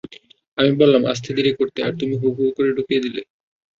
আমি 0.57 0.71
বললাম 0.81 1.03
আস্তে 1.11 1.29
ধীরে 1.37 1.51
করতে 1.59 1.79
আর 1.81 1.93
তুমি 1.99 2.13
হুরহুর 2.21 2.49
করে 2.57 2.69
ঢুকিয়ে 2.77 3.03
দিলে? 3.05 3.21